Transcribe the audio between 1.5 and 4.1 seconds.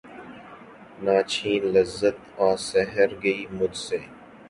لذت آہ سحرگہی مجھ سے